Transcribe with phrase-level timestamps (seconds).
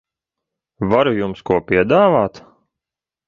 [0.93, 2.41] Varu jums ko piedāvāt?